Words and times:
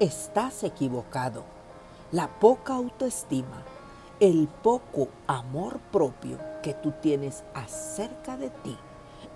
estás 0.00 0.62
equivocado. 0.62 1.44
La 2.12 2.28
poca 2.38 2.74
autoestima, 2.74 3.64
el 4.20 4.48
poco 4.48 5.08
amor 5.26 5.80
propio 5.92 6.38
que 6.62 6.74
tú 6.74 6.92
tienes 7.02 7.44
acerca 7.54 8.36
de 8.36 8.50
ti, 8.50 8.76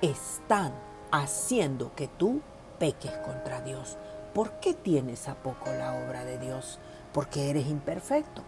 están 0.00 0.72
haciendo 1.10 1.94
que 1.94 2.08
tú 2.08 2.40
peques 2.78 3.12
contra 3.18 3.60
Dios. 3.60 3.96
¿Por 4.34 4.52
qué 4.60 4.72
tienes 4.74 5.28
a 5.28 5.34
poco 5.34 5.66
la 5.66 5.94
obra 6.06 6.24
de 6.24 6.38
Dios? 6.38 6.78
Porque 7.12 7.50
eres 7.50 7.66
imperfecto. 7.66 8.42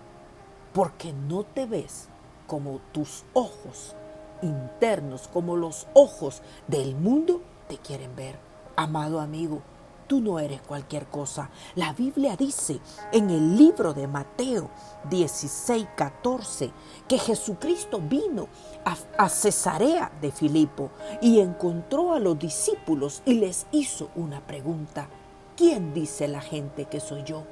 Porque 0.72 1.12
no 1.12 1.44
te 1.44 1.66
ves 1.66 2.08
como 2.46 2.80
tus 2.92 3.24
ojos 3.32 3.94
internos, 4.42 5.28
como 5.28 5.56
los 5.56 5.86
ojos 5.94 6.42
del 6.66 6.96
mundo 6.96 7.42
te 7.68 7.78
quieren 7.78 8.16
ver. 8.16 8.38
Amado 8.76 9.20
amigo, 9.20 9.62
tú 10.06 10.20
no 10.20 10.38
eres 10.38 10.60
cualquier 10.62 11.06
cosa. 11.06 11.50
La 11.74 11.92
Biblia 11.92 12.36
dice 12.36 12.80
en 13.12 13.30
el 13.30 13.56
libro 13.56 13.94
de 13.94 14.06
Mateo 14.06 14.70
16, 15.10 15.86
14 15.96 16.70
que 17.08 17.18
Jesucristo 17.18 18.00
vino 18.00 18.48
a, 18.84 18.96
a, 19.18 19.28
Cesarea 19.28 20.12
de 20.20 20.30
Filipo 20.30 20.90
y 21.20 21.40
encontró 21.40 22.12
a 22.14 22.20
los 22.20 22.38
discípulos 22.38 23.22
y 23.24 23.34
les 23.34 23.66
hizo 23.72 24.10
una 24.14 24.40
pregunta. 24.46 25.08
¿Quién 25.56 25.94
dice 25.94 26.28
la 26.28 26.40
gente 26.40 26.86
que 26.86 27.00
soy 27.00 27.22
yo? 27.24 27.44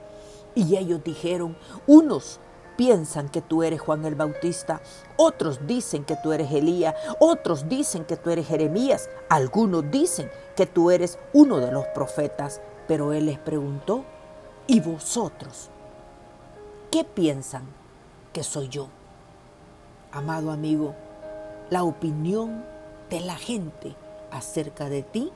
Y 0.55 0.77
ellos 0.77 1.03
dijeron, 1.05 1.57
unos 1.87 2.41
piensan 2.77 3.29
que 3.29 3.41
tú 3.41 3.63
eres 3.63 3.81
Juan 3.81 4.05
el 4.05 4.15
Bautista, 4.15 4.81
otros 5.17 5.67
dicen 5.67 6.05
que 6.05 6.17
tú 6.23 6.33
eres 6.33 6.51
Elías, 6.53 6.95
otros 7.21 7.69
dicen 7.69 8.05
que 8.05 8.17
tú 8.17 8.31
eres 8.31 8.47
Jeremías, 8.47 9.09
algunos 9.29 9.91
dicen 9.91 10.31
que 10.57 10.67
tú 10.67 10.91
eres 10.91 11.19
uno 11.33 11.59
de 11.59 11.73
los 11.73 11.87
profetas. 11.87 12.61
Pero 12.89 13.13
él 13.13 13.27
les 13.27 13.39
preguntó, 13.39 14.05
¿y 14.67 14.81
vosotros? 14.81 15.71
¿Qué 16.91 17.05
piensan 17.05 17.63
que 18.33 18.43
soy 18.43 18.69
yo? 18.69 18.89
Amado 20.11 20.51
amigo, 20.51 20.95
la 21.71 21.85
opinión 21.85 22.65
de 23.09 23.21
la 23.21 23.37
gente 23.37 23.95
acerca 24.31 24.89
de 24.89 25.03
ti 25.03 25.33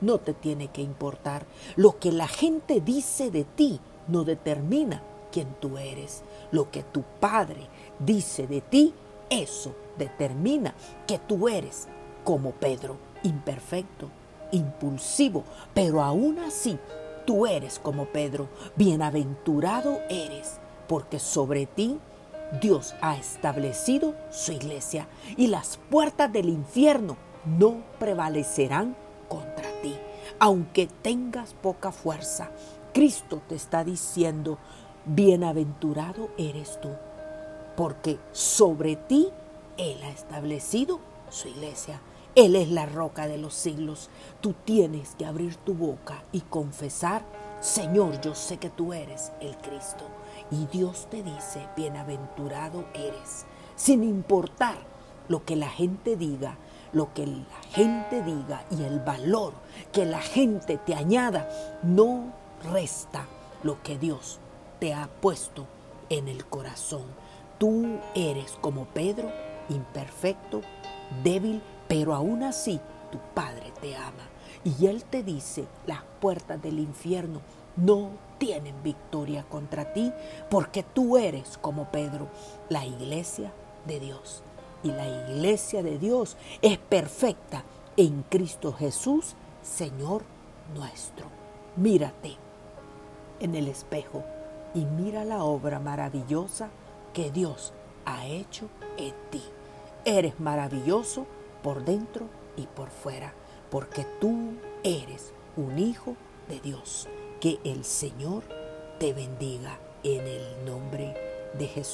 no 0.00 0.18
te 0.18 0.34
tiene 0.34 0.68
que 0.68 0.82
importar. 0.82 1.46
Lo 1.76 1.98
que 1.98 2.12
la 2.12 2.28
gente 2.28 2.80
dice 2.80 3.30
de 3.30 3.44
ti 3.44 3.80
no 4.08 4.24
determina 4.24 5.02
quién 5.34 5.56
tú 5.58 5.78
eres. 5.78 6.22
Lo 6.52 6.70
que 6.70 6.84
tu 6.84 7.02
padre 7.18 7.66
dice 7.98 8.46
de 8.46 8.60
ti, 8.60 8.94
eso 9.28 9.74
determina 9.98 10.74
que 11.08 11.18
tú 11.18 11.48
eres 11.48 11.88
como 12.22 12.52
Pedro, 12.52 12.96
imperfecto, 13.24 14.08
impulsivo, 14.52 15.42
pero 15.74 16.02
aún 16.02 16.38
así 16.38 16.78
tú 17.26 17.46
eres 17.46 17.80
como 17.80 18.06
Pedro. 18.06 18.48
Bienaventurado 18.76 19.98
eres, 20.08 20.60
porque 20.86 21.18
sobre 21.18 21.66
ti 21.66 21.98
Dios 22.62 22.94
ha 23.00 23.16
establecido 23.16 24.14
su 24.30 24.52
iglesia 24.52 25.08
y 25.36 25.48
las 25.48 25.80
puertas 25.90 26.32
del 26.32 26.48
infierno 26.48 27.16
no 27.44 27.82
prevalecerán 27.98 28.94
contra 29.28 29.68
ti. 29.82 29.96
Aunque 30.38 30.86
tengas 31.02 31.54
poca 31.54 31.90
fuerza, 31.90 32.50
Cristo 32.94 33.42
te 33.48 33.56
está 33.56 33.82
diciendo, 33.82 34.58
bienaventurado 35.04 36.30
eres 36.38 36.80
tú, 36.80 36.90
porque 37.76 38.18
sobre 38.32 38.96
ti 38.96 39.28
Él 39.76 39.98
ha 40.02 40.10
establecido 40.10 41.00
su 41.30 41.48
iglesia. 41.48 42.00
Él 42.34 42.56
es 42.56 42.70
la 42.70 42.86
roca 42.86 43.28
de 43.28 43.38
los 43.38 43.54
siglos. 43.54 44.10
Tú 44.40 44.54
tienes 44.64 45.14
que 45.16 45.26
abrir 45.26 45.56
tu 45.56 45.74
boca 45.74 46.24
y 46.32 46.40
confesar, 46.40 47.22
Señor, 47.60 48.20
yo 48.20 48.34
sé 48.34 48.56
que 48.56 48.70
tú 48.70 48.92
eres 48.92 49.32
el 49.40 49.56
Cristo. 49.58 50.04
Y 50.50 50.66
Dios 50.66 51.06
te 51.10 51.22
dice, 51.22 51.66
bienaventurado 51.76 52.84
eres, 52.94 53.46
sin 53.76 54.02
importar 54.02 54.76
lo 55.28 55.44
que 55.44 55.56
la 55.56 55.68
gente 55.68 56.16
diga, 56.16 56.56
lo 56.92 57.12
que 57.14 57.26
la 57.26 57.62
gente 57.70 58.22
diga 58.22 58.64
y 58.70 58.82
el 58.82 59.00
valor 59.00 59.52
que 59.92 60.04
la 60.04 60.20
gente 60.20 60.76
te 60.76 60.94
añada, 60.94 61.48
no 61.82 62.32
resta 62.62 63.26
lo 63.62 63.82
que 63.82 63.96
Dios 63.98 64.40
te 64.84 64.92
ha 64.92 65.08
puesto 65.08 65.66
en 66.10 66.28
el 66.28 66.44
corazón. 66.44 67.04
Tú 67.56 68.00
eres 68.14 68.58
como 68.60 68.84
Pedro, 68.84 69.32
imperfecto, 69.70 70.60
débil, 71.22 71.62
pero 71.88 72.14
aún 72.14 72.42
así 72.42 72.78
tu 73.10 73.16
Padre 73.32 73.72
te 73.80 73.96
ama. 73.96 74.28
Y 74.62 74.84
Él 74.88 75.04
te 75.04 75.22
dice, 75.22 75.64
las 75.86 76.02
puertas 76.20 76.60
del 76.60 76.80
infierno 76.80 77.40
no 77.76 78.10
tienen 78.36 78.74
victoria 78.82 79.46
contra 79.48 79.94
ti 79.94 80.12
porque 80.50 80.82
tú 80.82 81.16
eres 81.16 81.56
como 81.56 81.90
Pedro, 81.90 82.28
la 82.68 82.84
iglesia 82.84 83.54
de 83.86 84.00
Dios. 84.00 84.42
Y 84.82 84.88
la 84.88 85.08
iglesia 85.08 85.82
de 85.82 85.98
Dios 85.98 86.36
es 86.60 86.76
perfecta 86.76 87.64
en 87.96 88.22
Cristo 88.28 88.74
Jesús, 88.74 89.34
Señor 89.62 90.24
nuestro. 90.74 91.24
Mírate 91.74 92.36
en 93.40 93.54
el 93.54 93.68
espejo 93.68 94.22
y 94.74 94.84
mira 94.84 95.24
la 95.24 95.44
obra 95.44 95.78
maravillosa 95.78 96.68
que 97.12 97.30
Dios 97.30 97.72
ha 98.04 98.26
hecho 98.26 98.68
en 98.96 99.14
ti. 99.30 99.42
Eres 100.04 100.38
maravilloso 100.40 101.26
por 101.62 101.84
dentro 101.84 102.26
y 102.56 102.66
por 102.66 102.90
fuera, 102.90 103.32
porque 103.70 104.04
tú 104.20 104.54
eres 104.82 105.32
un 105.56 105.78
hijo 105.78 106.16
de 106.48 106.60
Dios. 106.60 107.08
Que 107.40 107.58
el 107.64 107.84
Señor 107.84 108.42
te 108.98 109.12
bendiga 109.12 109.78
en 110.02 110.26
el 110.26 110.64
nombre 110.64 111.14
de 111.58 111.66
Jesús. 111.66 111.92